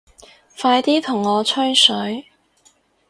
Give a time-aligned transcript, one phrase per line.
[0.57, 2.25] 快啲同我吹水